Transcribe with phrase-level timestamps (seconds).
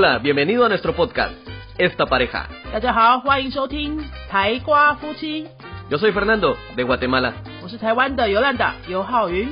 [0.00, 1.36] Hola, bienvenido a nuestro podcast,
[1.78, 2.48] Esta Pareja.
[2.72, 5.46] 大家好，欢迎收听台瓜夫妻，
[5.88, 7.34] Yo soy Fernando, de Guatemala.
[7.62, 9.48] 我是台湾的尤兰达尤浩云。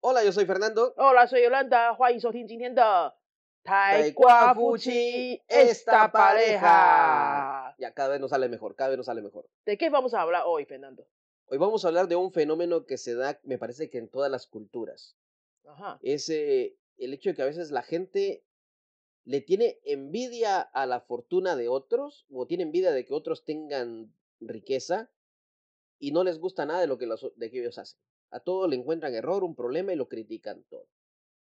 [0.00, 0.92] Hola, yo soy Fernando.
[0.96, 3.14] 哦，来，所以尤兰达，欢迎收听今天的
[3.64, 7.74] 台瓜夫妻 esta pareja.
[7.78, 9.46] Ya cada vez nos sale mejor, cada vez nos sale mejor.
[9.64, 11.04] ¿De qué vamos a hablar hoy, Fernando?
[11.48, 14.30] Hoy vamos a hablar de un fenómeno que se da, me parece que en todas
[14.30, 15.16] las culturas.
[15.65, 15.99] Ajá.
[16.01, 18.43] es el hecho de que a veces la gente
[19.23, 24.13] le tiene envidia a la fortuna de otros o tiene envidia de que otros tengan
[24.39, 25.11] riqueza
[25.99, 27.99] y no les gusta nada de lo que, los, de que ellos hacen.
[28.31, 30.87] A todo le encuentran error, un problema y lo critican todo.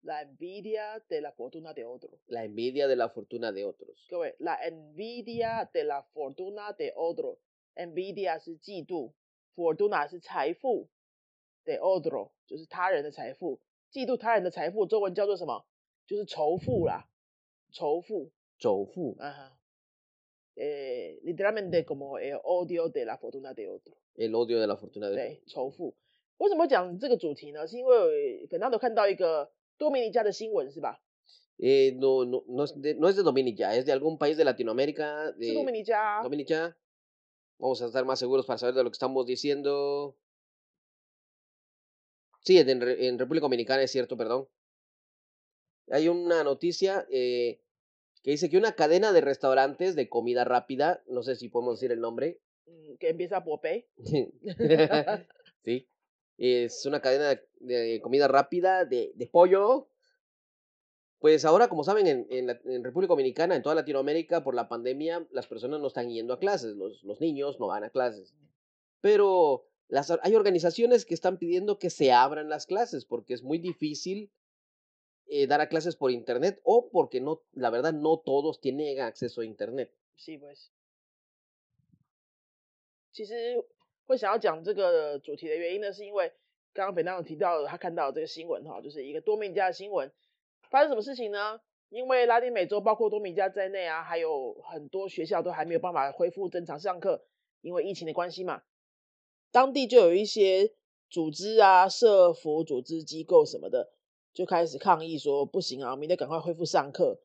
[0.04, 2.22] La envidia de la fortuna de otros.
[2.28, 4.06] La envidia de la fortuna de otros.
[4.38, 7.40] La envidia de la fortuna de otros.
[7.76, 8.46] Envidia es
[9.56, 10.12] fortuna es
[11.66, 12.34] de otro,
[13.95, 15.65] 嫉妒他人的财富，中文叫做什么？
[16.07, 17.07] 就是仇富啦，
[17.73, 18.31] 仇富。
[18.59, 19.57] 仇富 Ajá.
[20.57, 25.09] Eh, literalmente como el odio de la fortuna de otro， el odio de la fortuna
[25.09, 25.95] de 对，仇富。
[26.39, 27.67] 为什么讲这个主题呢？
[27.67, 31.01] 是因为 Fernando 看到一个多米尼加的新闻是吧？
[31.59, 34.45] Eh, no, no, no, es de, no es de Dominica, es de algún país de
[34.45, 35.33] Latinoamérica.
[35.39, 36.75] 是多米 De 尼加啊、 Dominica.
[37.59, 40.17] Vamos a estar más seguros para saber de lo que estamos diciendo.
[42.46, 44.48] Sí, en, Re- en República Dominicana es cierto, perdón.
[45.90, 47.60] Hay una noticia eh,
[48.24, 51.92] que dice que una cadena de restaurantes de comida rápida, no sé si podemos decir
[51.92, 53.88] el nombre, 嗯，que empieza por B。
[55.64, 55.88] sí,
[56.38, 59.90] es una cadena de, de comida rápida de, de pollo.
[61.20, 64.68] Pues ahora, como saben, en, en, la- en República Dominicana, en toda Latinoamérica, por la
[64.70, 68.36] pandemia, las personas no están yendo a clases, los, los niños no van a clases.
[69.02, 73.43] Pero las, or- hay organizaciones que están pidiendo que se abran las clases porque es
[73.43, 74.31] muy difícil
[75.27, 79.43] eh, dar a clases por internet o porque no, la verdad, no todos tienen acceso
[79.43, 79.91] a internet.
[80.17, 80.71] Sí pues。
[83.13, 83.35] 其实
[84.07, 86.33] 会想要讲这个主题的原因呢，是因为
[86.73, 90.13] 刚刚 Fernando 提到的他看到的这个新闻哈，就是一个多米尼加的新闻，
[90.71, 91.61] 发生什么事情呢？
[91.89, 97.25] 因为拉丁美洲包括多米尼加在内啊，还有很多学校都还没有办法恢复正常上课，
[97.63, 98.63] 因为疫情的关系嘛。
[99.56, 100.74] 当地就有一些
[101.10, 103.90] 组织啊、社服组织机构什么的，
[104.34, 107.22] 就开始抗议说不行啊，明天赶快恢复上课，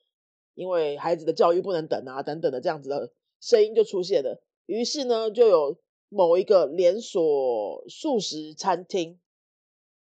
[0.54, 4.40] 因为孩子的教育不能等啊，等等的这样子的声音就出现了。
[4.66, 5.76] 于是呢，就有
[6.08, 9.18] 某一个连锁素食餐厅，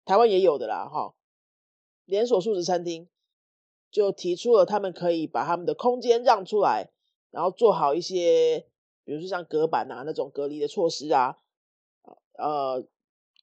[0.05, 1.15] 台湾也有的啦，哈，
[2.05, 3.09] 连锁素食餐厅
[3.89, 6.91] 就提出了他们可以把他们的空间让出来，
[7.31, 8.67] 然后做好一些，
[9.03, 11.37] 比如说像隔板啊那种隔离的措施啊，
[12.41, 12.85] 呃，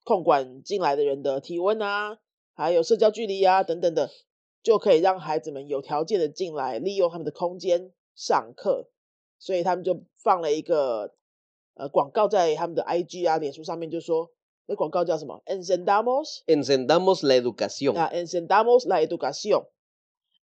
[0.04, 2.18] 控管进来的人的体温啊，
[2.54, 4.10] 还有社交距离啊等等的，
[4.62, 8.90] 就可以让孩子们有条件的进来，利用他们的空间上课。
[9.38, 11.14] 所以他们就放了一个
[11.74, 14.32] 呃广告在他们的 IG 啊、脸书上面，就说
[14.66, 17.96] 那广告叫什么？Encendamos Encendamos la educación.
[17.96, 19.66] 啊，encendamos la educación。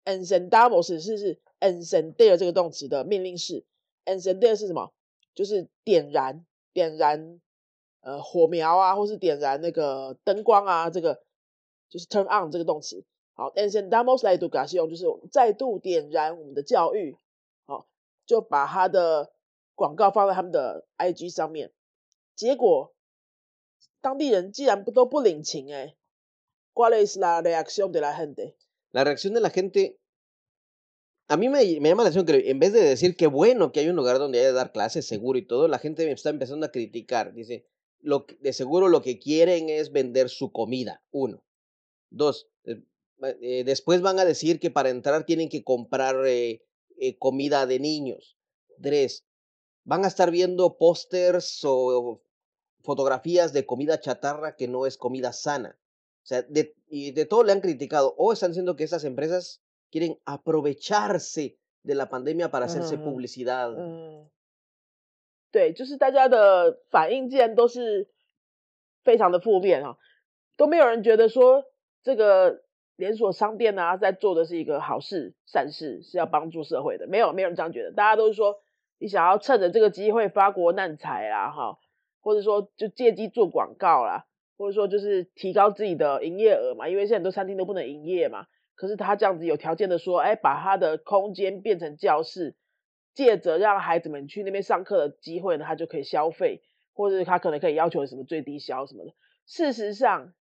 [0.07, 3.67] encendamos 是是 encender 这个动词的命令式
[4.07, 4.95] ，encender 是什么？
[5.35, 7.41] 就是点燃，点燃
[8.01, 11.23] 呃火苗啊，或是点燃那个灯光啊，这个
[11.89, 13.05] 就是 turn on 这个动词。
[13.35, 17.17] 好，encendamos la educación 就是再度点燃我们的教育。
[17.67, 17.87] 好，
[18.27, 19.33] 就把他的
[19.75, 21.71] 广告放在他们的 IG 上面，
[22.35, 22.93] 结果
[24.01, 25.95] 当地人既然不都不领情哎、
[26.75, 29.99] ¿Cuál es la reacción de la gente？La reacción de la gente,
[31.27, 33.81] a mí me, me llama la atención que en vez de decir que bueno que
[33.81, 36.67] hay un lugar donde hay de dar clases seguro y todo, la gente está empezando
[36.67, 37.35] a criticar.
[37.35, 37.67] Dice,
[38.01, 41.45] lo, que- de seguro lo que quieren es vender su comida, uno.
[42.11, 42.83] Dos, eh,
[43.41, 46.63] eh, después van a decir que para entrar tienen que comprar eh,
[46.99, 48.37] eh, comida de niños.
[48.81, 49.25] Tres,
[49.85, 52.23] van a estar viendo pósters o
[52.83, 55.79] fotografías de comida chatarra que no es comida sana.
[56.23, 58.15] O sea, de, y de todo le han criticado.
[58.19, 59.61] O están diciendo que esas empresas
[59.91, 63.73] quieren aprovecharse de la pandemia para hacerse publicidad.
[63.77, 64.29] 嗯，
[65.51, 68.09] 对，就是大家的反应既然都是
[69.03, 69.97] 非常的负面啊，
[70.57, 71.65] 都没有人觉得说
[72.03, 72.63] 这个
[72.97, 78.57] 连锁商店啊在做的是一个好事、善事，是要帮助社会的，没有没有人这样觉得，大家都是说
[78.99, 81.79] 你想要趁着这个机会发国难财啦，哈，
[82.21, 92.57] 或者说就借机做广告啦，或者说就是提高自己的营业额嘛，因为现在很多餐厅都不能营业嘛，可是他这样子有条件的说，哎，把他的空间变成教室，
[93.19, 96.63] 借着让孩子们去那边上课的机会呢，他就可以消费，
[96.95, 99.13] 或者他可能可以要求什么最低消什么的。
[99.45, 100.35] 事实上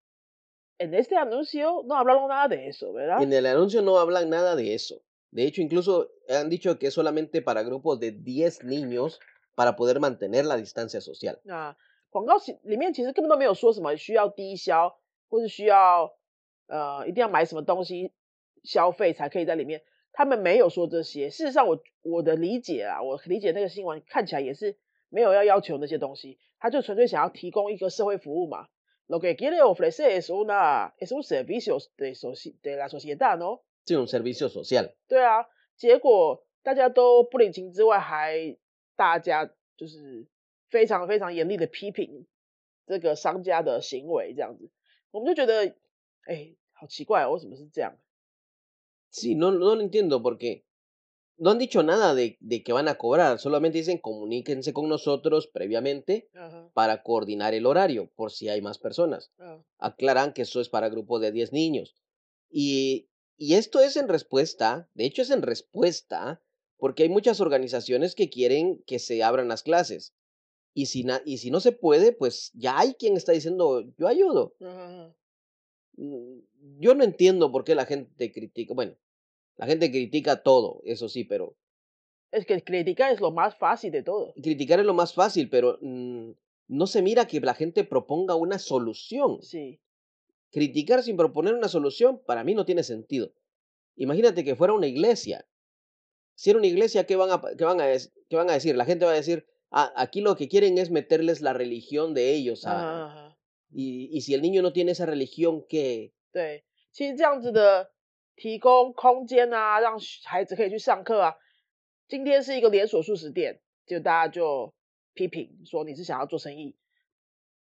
[0.77, 3.19] ，en este anuncio no hablaron nada de eso, ¿verdad?
[3.19, 5.01] En el anuncio no hablan nada de eso.
[5.31, 9.19] De hecho, incluso han dicho que es solamente para grupos de 10 niños
[9.55, 11.39] para poder mantener la distancia social.
[11.45, 11.75] 那
[12.11, 16.13] 广告其里面其实根本都没有说什么需要低消，或是需要
[16.67, 18.13] 呃一定要买什么东西
[18.63, 19.81] 消费才可以在里面。
[20.17, 21.29] 他们没有说这些。
[21.29, 24.75] 事实上我，我的理解啊，我理解那个新闻看起来也是
[25.09, 28.67] 没有要要求那些东西，他就纯粹想要提供一个社会服务嘛。
[29.07, 32.13] Lo que quiere ofrecer es una es un servicio de
[32.63, 33.61] de la sociedad, ¿no?
[33.85, 34.91] 这种 servicio social。
[35.07, 38.57] 对啊，结果大家都不领情之外，还
[38.95, 39.45] 大家
[39.77, 40.25] 就是
[40.71, 42.25] 非常非常严厉的批评
[42.87, 44.71] 这个商家的行为，这样子，
[45.11, 45.75] 我们就觉得，
[46.25, 47.93] 哎，好奇怪，为什么是这样
[49.09, 50.65] ？Sí, no no lo entiendo porque
[51.37, 55.47] no han dicho nada de de que van a cobrar, solamente dicen comuníquense con nosotros
[55.47, 56.29] previamente
[56.73, 59.31] para coordinar el horario por si hay más personas.
[59.77, 61.95] Aclaran que eso es para grupos de 10 niños
[62.49, 66.41] y y esto es en respuesta, de hecho es en respuesta,
[66.77, 70.15] porque hay muchas organizaciones que quieren que se abran las clases.
[70.73, 74.55] Y si, y si no se puede, pues ya hay quien está diciendo, yo ayudo.
[74.59, 75.13] Mm,
[75.97, 78.95] yo no entiendo por qué la gente critica, bueno,
[79.57, 81.55] la gente critica todo, eso sí, pero...
[82.31, 84.33] Es que criticar es lo más fácil de todo.
[84.41, 86.31] Criticar es lo más fácil, pero mm,
[86.67, 89.41] no se mira que la gente proponga una solución.
[89.41, 89.79] Sí
[90.51, 93.31] criticar sin proponer una solución para mí no tiene sentido.
[93.95, 95.47] Imagínate que fuera una iglesia.
[96.35, 97.85] Si era una iglesia, ¿qué van a, qué van a,
[98.29, 98.75] qué van a decir?
[98.75, 102.33] La gente va a decir, ah, aquí lo que quieren es meterles la religión de
[102.33, 102.65] ellos.
[102.65, 103.36] A,
[103.71, 106.11] y, y si el niño no tiene esa religión, ¿qué?
[106.31, 107.91] 对，其实这样子的
[108.35, 111.35] 提供空间啊，让孩子可以去上课啊。
[112.07, 114.73] 今天是一个连锁素食店，就大家就
[115.13, 116.75] 批评说你是想要做生意。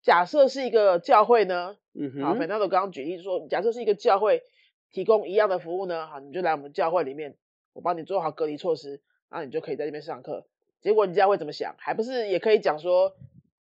[0.03, 1.77] 假设是一个教会呢，
[2.23, 4.43] 好，反正我刚刚举例说，假设是一个教会
[4.91, 7.37] 提供一样的服务呢，好，你就来我们教会里面，
[7.73, 10.47] 我帮你做好隔离措施，然后你就可以在这边上课。
[10.81, 11.77] 结果你家会怎么想？
[11.79, 13.15] 还不是也可以讲说，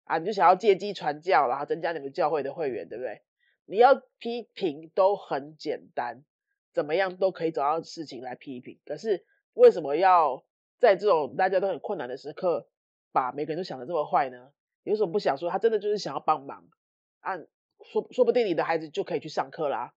[0.05, 3.23] 啊，你就想要借机传教，然后增加你们教会的会员，对不对？
[3.65, 6.25] 你要批评都很简单，
[6.73, 8.79] 怎么样都可以找到事情来批评。
[8.85, 10.45] 可是为什么要
[10.79, 12.69] 在这种大家都很困难的时刻，
[13.13, 14.53] 把每个人都想的这么坏呢？
[14.83, 15.49] 有什么不想说？
[15.49, 16.69] 他真的就是想要帮忙，
[17.21, 17.39] 啊
[17.85, 19.95] 说说不定你的孩子就可以去上课啦，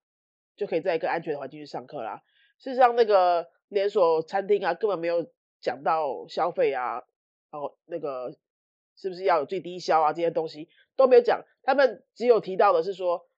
[0.56, 2.22] 就可以在一个安全的环境去上课啦。
[2.58, 5.28] 事实上，那个连锁餐厅啊，根本没有
[5.60, 7.02] 讲到消费啊，
[7.50, 8.36] 然后那个
[8.96, 13.28] 是不是要有最低消啊这些东西都没有讲，他们只有提到的是说，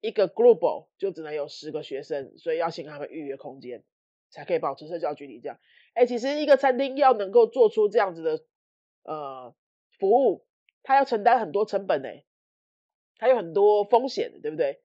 [0.00, 3.84] 一个 global 就只能有十个学生，所以要先跟他们预约空间，
[4.30, 5.40] 才可以保持社交距离。
[5.40, 5.58] 这样，
[5.94, 8.44] 哎，其实一个餐厅要能够做出这样子的
[9.04, 9.54] 呃
[9.98, 10.44] 服务。
[10.82, 12.08] 他要承担很多成本呢，
[13.18, 14.82] 还有很多风险，对不对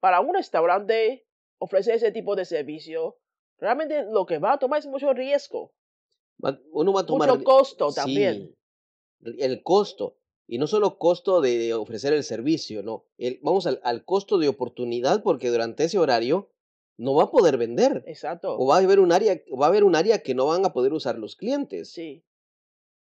[0.00, 1.26] ？Para un restaurante
[1.58, 3.18] ofrecer ese tipo de servicio,
[3.58, 5.72] realmente lo que va a tomar es mucho riesgo.
[6.72, 8.54] Uno va a tomar mucho costo también.
[9.22, 10.16] El costo.
[10.46, 13.04] Y no solo costo de ofrecer el servicio, no.
[13.18, 16.50] El, vamos al, al, costo de oportunidad porque durante ese horario
[16.98, 18.02] no va a poder vender.
[18.06, 18.56] Exacto.
[18.58, 20.72] O va a haber un área, va a haber un área que no van a
[20.72, 21.90] poder usar los clientes.
[21.90, 22.24] Sí.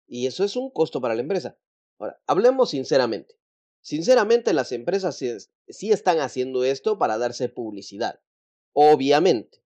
[0.07, 1.57] Y eso es un costo para la empresa.
[1.97, 3.35] Ahora, hablemos sinceramente.
[3.81, 8.19] Sinceramente, las empresas sí, están haciendo esto para darse publicidad.
[8.73, 9.63] Obviamente.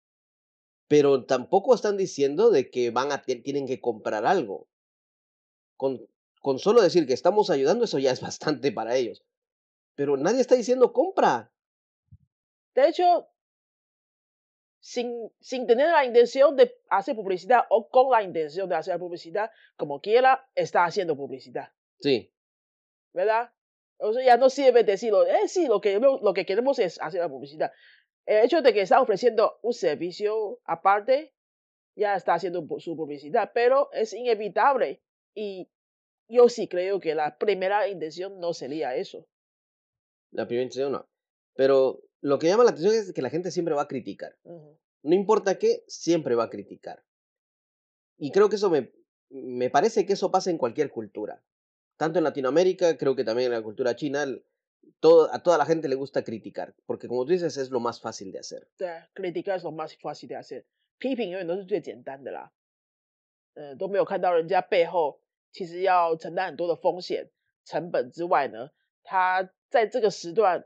[0.88, 4.68] Pero tampoco están diciendo de que van a tienen que comprar algo.
[5.76, 6.08] Con,
[6.42, 9.24] con solo decir que estamos ayudando, eso ya es bastante para ellos.
[9.96, 11.52] Pero nadie está diciendo compra.
[12.74, 13.28] De hecho,
[14.80, 19.52] sin, sin tener la intención de hacer publicidad o con la intención de hacer publicidad,
[19.78, 21.70] como quiera, está haciendo publicidad.
[22.00, 22.34] Sí.
[23.14, 23.52] ¿Verdad?
[23.98, 27.22] O sea, ya no sirve decirlo, eh, sí, lo que, lo que queremos es hacer
[27.22, 27.72] la publicidad.
[28.26, 31.34] El hecho de que está ofreciendo un servicio aparte,
[31.96, 35.02] ya está haciendo su publicidad, pero es inevitable.
[35.36, 35.70] Y
[36.31, 39.27] yo sí creo que la primera intención no sería eso.
[40.33, 41.09] La primera intención no.
[41.55, 44.37] Pero lo que llama la atención es que la gente siempre va a criticar.
[44.45, 47.05] No importa qué, siempre va a criticar.
[48.19, 48.93] Y creo que eso me,
[49.31, 51.43] me parece que eso pasa en cualquier cultura
[51.97, 54.27] tanto en Latinoamérica, creo que también en la cultura china,
[55.01, 58.01] todo, a toda la gente le gusta criticar, porque como tú dices, es lo más
[58.01, 58.69] fácil de hacer.
[58.77, 60.65] 对，criticar 是 más fácil de hacer，
[60.99, 62.53] 批评永远都是最简单的啦。
[63.55, 65.19] 呃，都没有看到人家背后
[65.52, 67.28] 其实要承担很多的风险
[67.66, 68.70] 成本之外呢，
[69.04, 70.66] 他在这个时段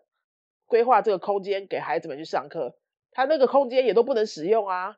[0.66, 2.78] 规划这个空间给孩子们去上课，
[3.12, 4.98] 他那个空间也都不能使用啊，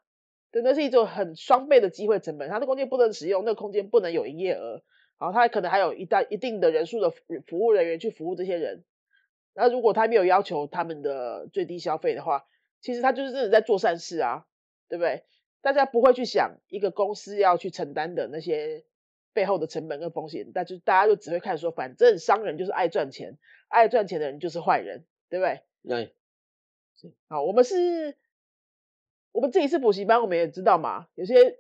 [0.51, 4.84] 对，那是一种很双倍的机会成本，他的空间不能使用，那个空间不能有营业额。
[5.20, 7.17] 然后，他可能还有一大一定的人数的服
[7.48, 8.84] 服务人员去服务这些人，
[9.56, 12.46] 那如果他没有要求他们的最低消费的话，
[12.82, 14.46] 其实他就是真的在做善事啊，
[14.88, 15.24] 对不对？
[15.62, 18.86] 大家不会去想一个公司要去承担的那些
[19.34, 25.62] 背后的成本跟风险，但就大家就只会看说，反正商人就是爱赚钱，爱赚钱的人就是坏人，对不对？
[25.88, 26.15] 对，
[27.29, 28.15] 好，我们是，
[29.31, 31.57] 我们自己是补习班，我们也知道嘛，有些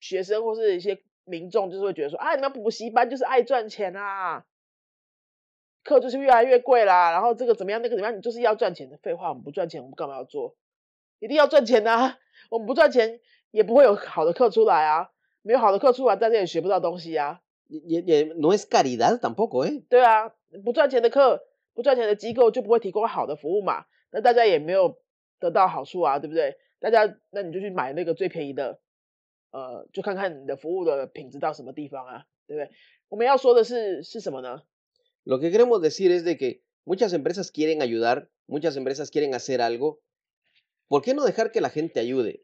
[0.00, 4.46] 学生或是一些民众就是会觉得说，啊，你们补习班就是爱赚钱啊，
[5.82, 8.96] 课就是越来越贵啦，然后这个怎么样，那个怎么样，你就是要赚钱的。
[8.96, 10.56] 废话，我们不赚钱，我们干嘛要做？
[11.20, 12.18] 一定要赚钱啊！
[12.50, 13.20] 我们不赚钱
[13.50, 15.10] 也不会有好的课出来啊，
[15.44, 17.40] 没有好的课出来，大家也学不到东西啊。
[17.68, 19.82] 也也 no es caridad tampoco, eh.
[19.88, 20.32] 对啊，
[20.64, 24.98] 不赚钱的课，不赚钱的机构就不会提供好的服务嘛，那大家也没有
[25.38, 26.56] 得到好处啊，对不对？
[26.80, 28.80] 大家那你就去买那个最便宜的，
[29.50, 32.70] 呃，就看看你的服务的品质到什么地方啊，对不对？
[33.08, 34.62] 我们要说的是是什么呢
[35.24, 40.00] ？Lo que queremos decir es de que muchas empresas quieren ayudar, muchas empresas quieren hacer algo.
[40.88, 42.42] ¿Por qué no dejar que la gente ayude?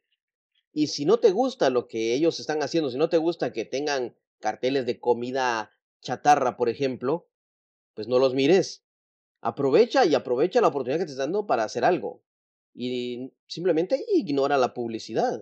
[0.73, 3.65] Y si no te gusta lo que ellos están haciendo, si no te gusta que
[3.65, 7.29] tengan carteles de comida chatarra, por ejemplo,
[7.95, 8.85] pues no los mires.
[9.41, 12.23] Aprovecha y aprovecha la oportunidad que te están dando para hacer algo.
[12.75, 15.41] Y simplemente ignora la publicidad.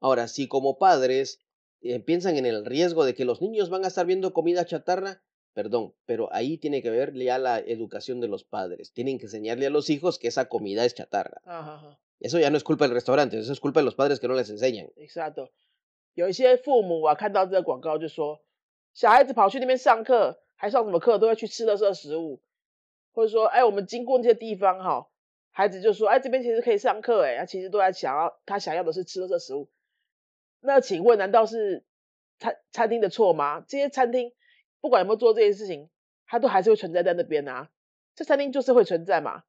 [0.00, 1.40] Ahora, si como padres
[1.82, 5.22] eh, piensan en el riesgo de que los niños van a estar viendo comida chatarra,
[5.52, 8.92] perdón, pero ahí tiene que ver ya la educación de los padres.
[8.92, 11.42] Tienen que enseñarle a los hijos que esa comida es chatarra.
[11.44, 11.98] Ajá.
[12.20, 14.34] Eso ya no es culpa del restaurante, eso es culpa de los padres que no
[14.34, 14.90] les enseñan.
[14.94, 15.50] Exacto，
[16.14, 18.40] 有一些父母啊，看到这个广告就说，
[18.94, 22.40] 小孩子跑去那边上课，还上什么课，都会去吃垃圾食物，
[23.12, 25.08] 或者说，哎，我们经过那些地方哈，
[25.50, 29.68] 孩子就说，哎，这边其实可以上课，哎，他其实都在想要，他想要的是吃垃圾食物。
[30.60, 31.84] 那请问，难道是
[32.38, 33.60] 餐餐厅的错吗？
[33.68, 34.32] 这些餐厅
[34.80, 35.90] 不管有没有做这些事情，
[36.26, 37.70] 它都还是会存在在那边啊。
[38.14, 39.42] 这餐厅就是会存在嘛，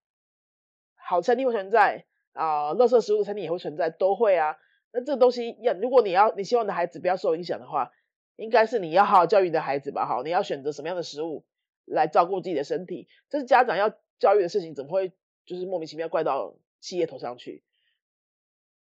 [0.95, 4.57] 好餐厅会存在啊，垃圾食物的餐厅也会存在，都会啊。
[4.91, 7.91] 那这个东西要，如果你要你希望你的孩子不要受影响的话，
[8.35, 10.05] 应该是你要好好教育你的孩子吧。
[10.05, 11.45] 好，你要选择什么样的食物
[11.85, 13.89] 来照顾自己的身体，这是家长要
[14.19, 15.11] 教育的事情，怎么会
[15.45, 17.63] 就是莫名其妙怪到企业头上去？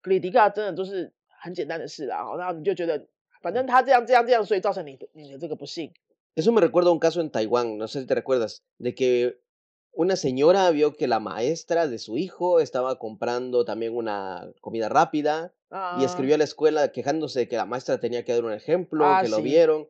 [0.01, 3.07] 格里迪卡真的都是很简单的事啦，好，然后你就觉得
[3.41, 5.93] 反正他这样这样这样，所以造成你的你的这个不幸。
[6.35, 9.39] Eso me recuerda un caso en Taiwán, no sé si te recuerdas, de que
[9.97, 15.55] Una señora vio que la maestra de su hijo estaba comprando también una comida rápida
[15.71, 15.99] y ah.
[16.05, 19.21] escribió a la escuela quejándose de que la maestra tenía que dar un ejemplo, ah,
[19.23, 19.89] que lo vieron.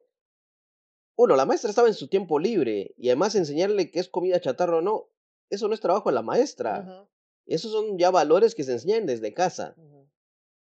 [1.17, 4.77] Uno, la maestra estaba en su tiempo libre y además enseñarle que es comida chatarra
[4.77, 5.09] o no,
[5.49, 7.05] eso no es trabajo de la maestra.
[7.45, 9.75] Esos son ya valores que se enseñan desde casa.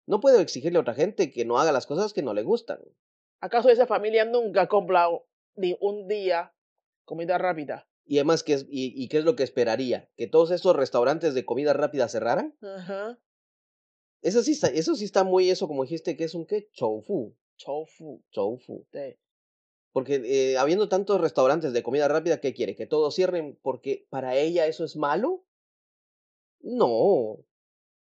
[0.07, 2.79] No puedo exigirle a otra gente que no haga las cosas que no le gustan.
[3.41, 5.07] ¿Acaso esa familia nunca compra
[5.55, 6.51] ni un día
[7.05, 7.87] comida rápida?
[8.05, 10.09] Y además, ¿qué es, y, qué es lo que esperaría?
[10.15, 12.55] ¿Que todos esos restaurantes de comida rápida cerraran?
[12.61, 13.19] Ajá.
[14.21, 16.69] Eso sí está, eso sí está muy eso, como dijiste, que es un qué?
[16.71, 17.35] Choufu.
[17.57, 18.23] Choufu.
[18.31, 18.85] Choufu.
[18.91, 19.17] Sí.
[19.91, 22.75] Porque eh, habiendo tantos restaurantes de comida rápida, ¿qué quiere?
[22.75, 25.45] ¿Que todos cierren porque para ella eso es malo?
[26.59, 27.37] No.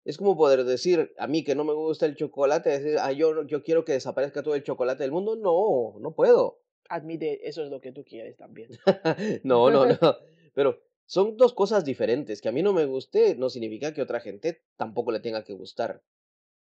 [0.04, 3.44] Es como poder decir a mí que no me gusta el chocolate, decir, ah, yo,
[3.44, 5.36] yo quiero que desaparezca todo el chocolate del mundo.
[5.36, 8.69] No, no puedo admite eso es lo que tú quieres también.
[9.43, 9.97] no, no, no.
[10.53, 12.41] Pero son dos cosas diferentes.
[12.41, 15.53] Que a mí no me guste no significa que otra gente tampoco le tenga que
[15.53, 16.01] gustar.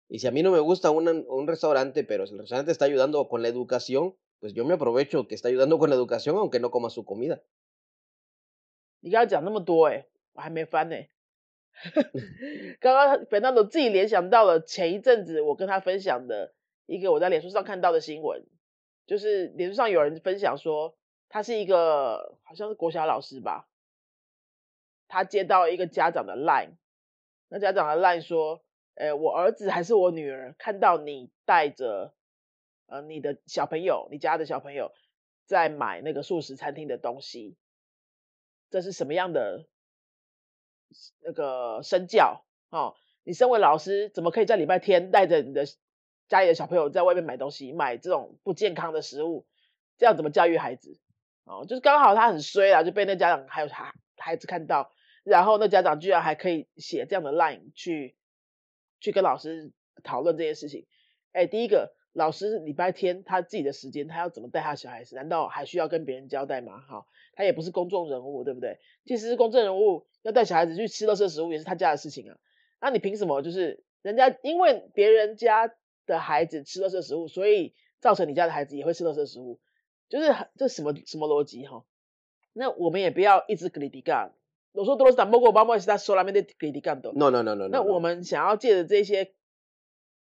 [0.10, 2.86] Y si a mí no me gusta un, un restaurante, pero si el restaurante está
[2.86, 6.60] ayudando con la educación, pues yo me aprovecho que está ayudando con la educación aunque
[6.60, 7.42] no coma su comida.
[9.06, 10.96] 你刚刚讲那么多、欸，我还没翻呢、
[12.80, 16.54] 刚刚本纳朵自己联想到了前一阵子我跟他分享的
[16.86, 18.46] 一个我在脸书上看到的新闻，
[19.09, 20.95] 就是脸书上有人分享说，
[21.31, 23.67] 他是一个好像是国小老师吧，
[25.09, 26.77] 他接到一个家长的 line，
[27.49, 28.63] 那家长的 line 说，
[28.95, 32.13] 呃，我儿子还是我女儿看到你带着
[32.85, 34.93] 呃你的小朋友，你家的小朋友
[35.47, 37.57] 在买那个素食餐厅的东西，
[38.69, 39.67] 这是什么样的
[41.21, 42.45] 那个身教？
[42.69, 45.65] 哦，你身为老师，怎么可以在礼拜天带着你的
[46.29, 49.47] 家里的小朋友在外面买东西，买这种不健康的食物？
[49.97, 50.99] 这样怎么教育孩子？
[51.45, 54.93] 哦，就是刚好他很衰啦，就被那家长还有他孩子看到，
[55.25, 58.15] 然后那家长居然还可以写这样的 line 去
[59.01, 59.73] 去跟老师
[60.05, 60.87] 讨论这件事情。
[61.33, 65.17] 哎，第一个，老师礼拜天他自己的时间，他要怎么带他小孩子？
[65.17, 66.81] 难道还需要跟别人交代吗？
[66.81, 68.79] 哈、他也不是公众人物，对不对？
[69.05, 72.37] 即使是公众人物，要带小孩子去吃垃圾食物，也是他家的事情啊。
[72.81, 75.75] 那你凭什么就是人家因为别人家
[76.09, 79.61] 的孩子吃垃圾食物，所以造成你家的孩子也会吃垃圾食物，
[80.09, 81.85] 就是这什么什么逻辑哈？
[82.53, 84.33] 那我们也不要一直 critical。
[84.73, 87.13] 我说多罗斯坦莫过巴莫是他说拉面的 critical。
[87.13, 87.69] No no no no, no。
[87.69, 89.35] 那我们想要借着这些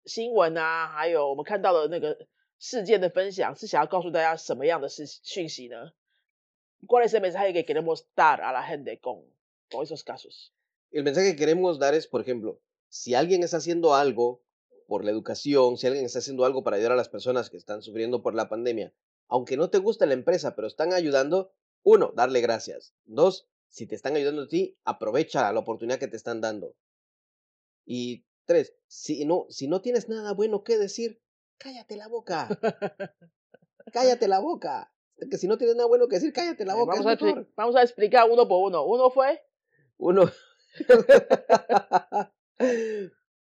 [0.04, 2.26] 新闻啊，还有我们看到的那个
[2.58, 5.92] 事件的分享，是想要告诉大家什么样的事讯息呢？
[6.86, 9.24] 过来是每次还有给给那么大阿拉汉的工，
[9.68, 10.50] 多一些 casos。
[10.92, 12.58] El mensaje que queremos dar es, por ejemplo,
[12.90, 14.42] si alguien está haciendo algo
[14.92, 17.80] por la educación, si alguien está haciendo algo para ayudar a las personas que están
[17.80, 18.92] sufriendo por la pandemia,
[19.26, 21.50] aunque no te guste la empresa, pero están ayudando,
[21.82, 22.92] uno, darle gracias.
[23.06, 26.76] Dos, si te están ayudando a ti, aprovecha la oportunidad que te están dando.
[27.87, 31.22] Y tres, si no, si no tienes nada bueno que decir,
[31.56, 32.49] cállate la boca.
[33.94, 34.92] cállate la boca.
[35.30, 37.00] Que si no tienes nada bueno que decir, cállate la Eh, boca.
[37.02, 38.84] vamos, a, vamos a explicar uno por uno.
[38.84, 39.40] Uno fue,
[39.96, 40.30] Uno.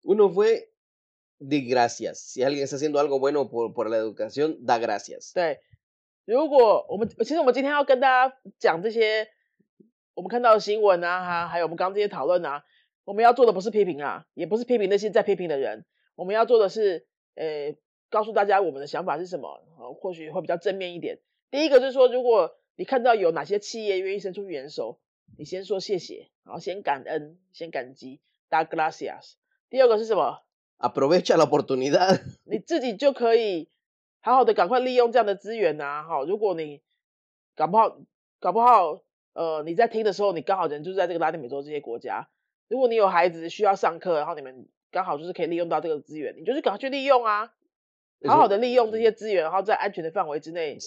[0.02, 0.72] Uno fue
[1.38, 2.18] de gracias.
[2.18, 5.32] Si alguien está haciendo algo bueno por, por la educación, da gracias.
[5.34, 5.60] 对，
[6.24, 9.28] 如果我们其实我们今天要跟大家讲这些
[10.14, 12.64] 我们看到的新闻啊，哈还有我们刚刚这些讨论啊，
[13.04, 17.74] 我们要做的不是批评啊，也不是批评那些在批评的人，我们要做的是，呃，
[18.08, 21.18] 告诉大家我们的想法是什么，呃或许会比较正面一点。
[21.50, 24.98] 第一个就是说，如果你看到有哪些企业愿意伸出援手，
[25.36, 29.34] 你先说谢谢，然后先感恩，先感激，da gracias。
[29.68, 30.45] 第二个是什么？
[30.78, 32.20] Aprovecha la oportunidad.
[32.44, 33.68] 你自己就可以
[34.20, 36.82] 好好的赶快利用这样的资源呐、哈，如果你
[37.54, 37.98] 搞不好，
[38.40, 39.00] 搞不好，
[39.32, 42.28] 呃，你在听的时候，你刚好人就是在这个拉丁美洲这些国家，
[42.68, 47.54] 如果你有孩子需要上课，然后你们刚好就是可以利用到这个资源，你就是赶快去利用啊，
[48.26, 50.78] 好好的利用这些资源，然后在安全的范围之内，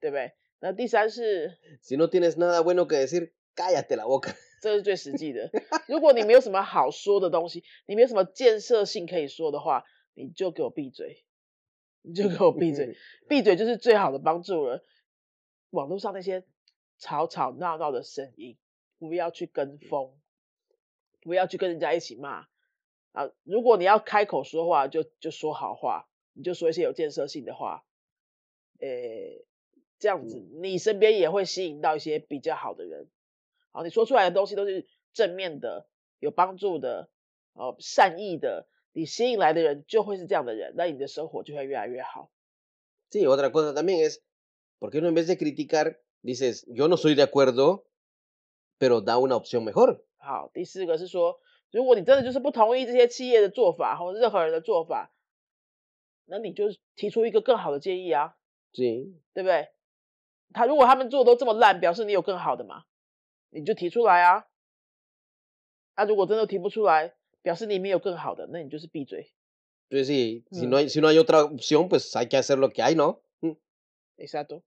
[0.00, 0.32] 对不对？
[0.62, 4.34] 那第三是，Si no tienes nada bueno que decir, cállate la boca.
[4.60, 5.50] 这是最实际的。
[5.88, 11.24] 如果你没有什么好说的东西，你没有什么建设性可以说的话，你就给我闭嘴，
[12.02, 12.96] 你就给我闭嘴。
[13.28, 14.84] 闭嘴就是最好的帮助了。
[15.70, 16.44] 网络上那些
[16.98, 18.58] 吵吵闹闹的声音，
[18.98, 20.12] 不要去跟风，
[21.22, 22.46] 不要去跟人家一起骂
[23.12, 23.30] 啊！
[23.44, 27.84] 如果你要开口说话，就就说好话，你就说一些有建设性的话，
[28.80, 29.44] 诶，
[29.98, 33.08] 这样子你身边也会吸引到一些比较好的人。
[33.72, 35.86] 好，你说出来的东西都是正面的、
[36.18, 37.08] 有帮助的、
[37.52, 42.30] 哦善意的，你吸引来的人就会是这样的人，那你的生活就会越来越好。
[43.10, 44.22] Sí, otra cosa también es,
[44.78, 47.84] ¿por qué no en vez de criticar, dices, yo no estoy de acuerdo,
[48.78, 50.02] pero da una opción mejor?
[50.16, 55.12] 好，第四个是说，如果你真的就是不同意这些企业的做法或者任何人的做法，
[56.26, 58.36] 那你就提出一个更好的建议啊.
[58.72, 59.70] 对不对？
[60.52, 62.84] 他如果他们做的都这么烂，表示你有更好的嘛，
[63.49, 64.45] 你就提出来啊。
[65.95, 69.31] 啊，如果真的提不出来，表示你没有更好的，那你就是闭嘴。
[69.89, 70.69] Pues sí, si, Mm.
[70.69, 73.21] no hay, si no hay otra opción, pues hay que hacer lo que hay, ¿no?
[73.41, 73.51] Mm.
[74.17, 74.63] Exacto。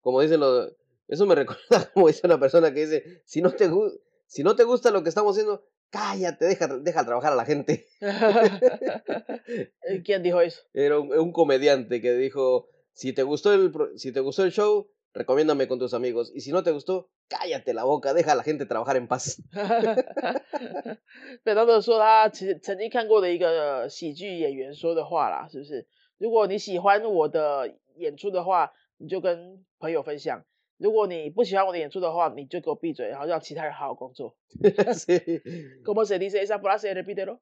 [0.00, 0.72] Como dicen los...
[1.08, 4.54] Eso me recuerda como dice una persona que dice, si no te, gu- si no
[4.56, 7.86] te gusta lo que estamos haciendo, cállate, deja, deja trabajar a la gente.
[9.82, 10.62] Eh, ¿Quién dijo eso?
[10.72, 14.52] Era un, un comediante que dijo, si te gustó el, pro- si te gustó el
[14.52, 16.32] show, recomiéndame con tus amigos.
[16.34, 19.40] Y si no te gustó, cállate la boca, deja a la gente trabajar en paz.
[21.44, 25.86] 北当德说他其实曾经看过的一个喜剧演员说的话啦，是不是？
[26.18, 30.44] 如果你喜欢我的演出的话，你就跟朋友分享；
[30.78, 34.36] 如果你不喜欢我的演出的话，你就给我闭嘴，然后让其他人好好工作。
[34.94, 35.20] Sí.
[35.84, 36.94] ¿Cómo se dice esa frase?
[36.94, 37.40] Repítelo.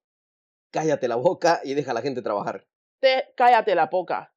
[0.72, 2.64] Cállate la boca y deja a la gente trabajar.
[3.00, 4.32] Te cállate la boca.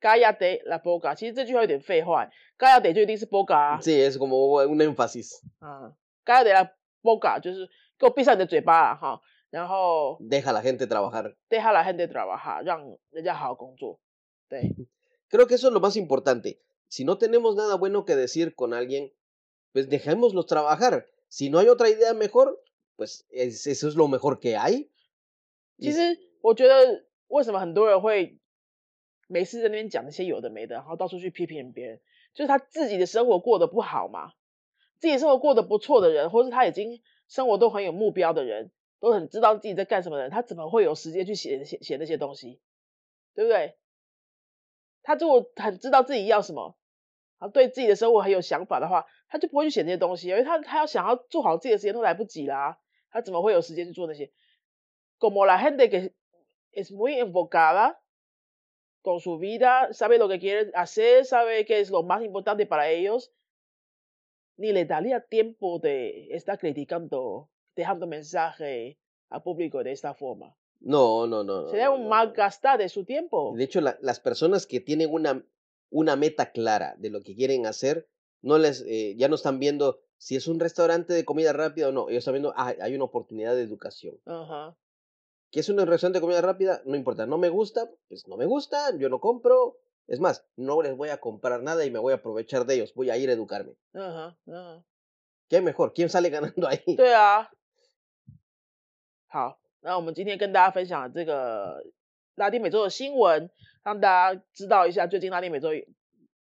[0.00, 1.14] Cállate la boca。
[1.14, 2.28] 其实这句话有点废话，
[2.58, 3.80] cállate 就一定是 boca 啊。
[3.80, 5.40] Sí, es como un énfasis.
[5.60, 5.92] 啊，
[6.24, 6.70] cállate la
[7.02, 7.66] boca 就是
[7.98, 9.20] 给我闭上你的嘴巴啊，哈。
[9.50, 11.34] 然后 Deja a la gente trabajar.
[11.48, 13.98] deja la gente trabajar，让人家好好工作。
[14.48, 14.74] 对。
[15.30, 16.60] Creo que eso es lo más importante.
[16.88, 19.12] Si no tenemos nada bueno que decir con alguien,
[19.72, 21.06] pues dejémoslos trabajar.
[21.28, 22.60] Si no hay otra idea mejor,
[22.96, 24.90] pues es- eso es lo mejor que hay.
[25.78, 28.38] 其实我觉得，为什么很多人会
[29.31, 32.01] 没事在那边讲那些有的没的，然后到处去批评别人，
[32.33, 34.33] 就是他自己的生活过得不好嘛。
[34.99, 42.59] 自己生活过得不错的人，或是他已经生活都很有目标的人，都很知道自己在干什么的人，他怎么会有时间去写写写那些东西，
[43.33, 43.77] 对不对？
[45.01, 46.77] 他如果很知道自己要什么，
[47.39, 52.77] 然后对自己的生活很有想法的话，他就不会去写那些东西，因为他他要想要做好自己的时间都来不及啦、
[53.09, 54.31] 他怎么会有时间去做那些
[55.17, 56.13] ？como la gente que
[56.73, 57.95] es muy enfocada
[59.01, 62.89] con su vida, sabe lo que quiere hacer, sabe qué es lo más importante para
[62.89, 63.31] ellos,
[64.57, 70.55] ni le daría tiempo de estar criticando, dejando mensaje al público de esta forma.
[70.79, 71.67] No, no, no.
[71.69, 73.53] Sería no, un no, mal gastar de su tiempo.
[73.55, 75.43] De hecho, la- las personas que tienen una,
[75.89, 78.07] una meta clara de lo que quieren hacer,
[78.41, 81.91] no les, eh, ya no están viendo si es un restaurante de comida rápida o
[81.91, 82.09] no.
[82.09, 84.19] Ellos sabiendo, ah, hay una oportunidad de educación.
[84.25, 84.73] 嗯
[85.50, 86.82] 哼， ¿Qué es un restaurante de comida rápida?
[86.84, 89.76] No importa, no me gusta, pues no me gusta, yo no compro.
[90.06, 92.94] Es más, no les voy a comprar nada y me voy a aprovechar de ellos,
[92.94, 93.74] voy a ir a educarme.
[93.92, 94.84] 嗯哼，嗯哼。
[95.48, 95.92] ¿Qué mejor?
[95.94, 96.96] ¿Quién sale ganando ahí?
[96.96, 97.50] 对啊。
[99.28, 101.84] 好，那我们今天跟大家分享这个
[102.34, 103.50] 拉丁美洲的新闻，
[103.82, 105.70] 让大家知道一下最近拉丁美洲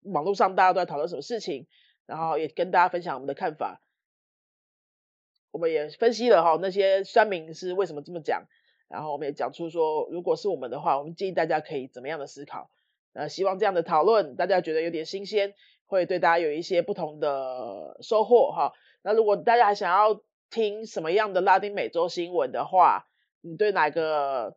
[0.01, 1.67] 网络上大家都在讨论什么事情，
[2.06, 3.82] 然后也跟大家分享我们的看法。
[5.51, 8.45] 我们也分析了哈那些酸民是为什么这么讲，
[8.88, 12.70] 然后我们也讲出说，如果是我们的话，我们建议大家可以怎么样的思考。
[13.12, 15.55] 呃，希望这样的讨论大家觉得有点新鲜，
[15.87, 18.72] 会对大家有一些不同的收获哈。
[19.03, 20.20] 那如果大家还想要
[20.51, 23.07] 听什么样的拉丁美洲新闻的话，
[23.40, 24.57] 你对哪个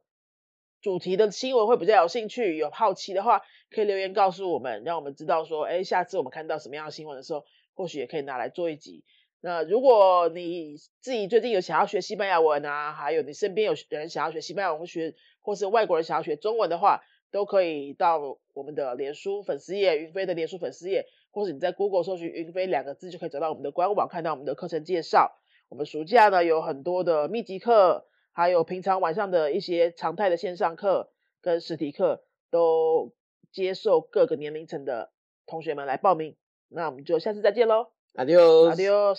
[0.81, 9.03] 主题的新闻会比较有兴趣、有好奇的话，可以留言告诉我们，让我们知道说，哎，下次我们看到什么样的新闻的时候，或许也可以拿来做一集。
[9.43, 17.01] 那如果你自己最近有想要学西班牙文啊，还有你身边有人想要学西班牙文学，或是外国人想要学中文的话，
[17.31, 25.35] 都可以到我们的脸书粉丝页云飞的脸书粉丝页，或是你在 Google 搜寻“云飞”两个字，就可以找到我们的官网，看到我们的课程介绍。
[25.69, 31.09] 我们暑假呢有很多的密集课，还有平常晚上的一些常态的线上课
[31.41, 33.11] 跟实体课，都
[33.51, 35.11] 接受各个年龄层的
[35.47, 36.35] 同学们来报名。
[36.67, 38.72] 那我们就下次再见喽 Adiós.
[38.72, 39.18] ，Adios。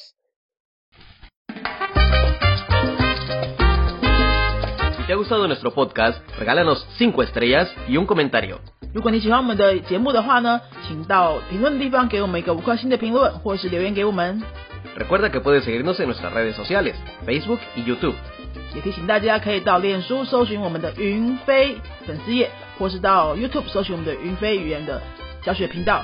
[4.97, 8.60] Si te ha gustado nuestro podcast, regálanos 5 estrellas y un comentario.
[8.93, 14.41] 如果你喜欢我们的节目的话呢，请到评论的地方给我们一个五颗星的评论，或是留言给我们。
[14.97, 18.15] Recuerda que puedes seguirnos en nuestras redes sociales, Facebook y YouTube.
[18.75, 22.49] 也提醒大家可以到脸书搜寻我们的云飞粉丝页，
[22.80, 25.01] 或是到 YouTube 搜寻我们的云飞语言的
[25.43, 26.03] 教学频道，